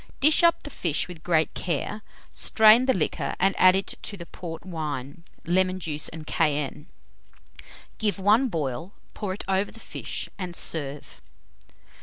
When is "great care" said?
1.21-2.01